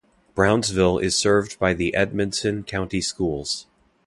[0.33, 3.67] Brownsville is served by the Edmonson County Schools.